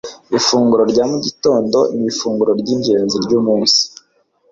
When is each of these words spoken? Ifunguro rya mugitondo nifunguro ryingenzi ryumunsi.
Ifunguro 0.37 0.83
rya 0.91 1.03
mugitondo 1.11 1.79
nifunguro 1.99 2.51
ryingenzi 2.61 3.15
ryumunsi. 3.25 3.81